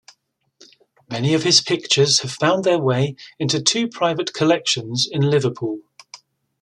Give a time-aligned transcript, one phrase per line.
[1.11, 5.81] Many of his pictures have found their way into two private collections in Liverpool.